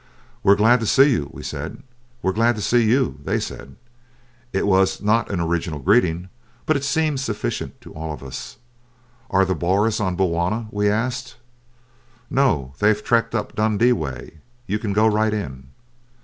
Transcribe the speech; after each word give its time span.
"We're 0.41 0.55
glad 0.55 0.79
to 0.79 0.87
see 0.87 1.11
you," 1.11 1.29
we 1.31 1.43
said. 1.43 1.83
"We're 2.23 2.31
glad 2.33 2.55
to 2.55 2.61
see 2.63 2.89
you," 2.89 3.19
they 3.23 3.39
said. 3.39 3.75
It 4.51 4.65
was 4.65 4.99
not 4.99 5.29
an 5.29 5.39
original 5.39 5.77
greeting, 5.77 6.29
but 6.65 6.75
it 6.75 6.83
seemed 6.83 7.19
sufficient 7.19 7.79
to 7.81 7.93
all 7.93 8.11
of 8.11 8.23
us. 8.23 8.57
"Are 9.29 9.45
the 9.45 9.53
Boers 9.53 9.99
on 9.99 10.15
Bulwana?" 10.17 10.65
we 10.71 10.89
asked. 10.89 11.35
"No, 12.31 12.73
they've 12.79 13.03
trekked 13.03 13.35
up 13.35 13.53
Dundee 13.55 13.93
way. 13.93 14.39
You 14.65 14.79
can 14.79 14.91
go 14.91 15.05
right 15.05 15.35
in." 15.35 15.67